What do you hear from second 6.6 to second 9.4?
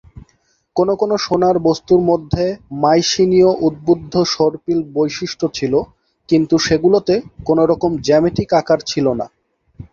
সেগুলোতে কোনরকম জ্যামিতিক আকার ছিল না।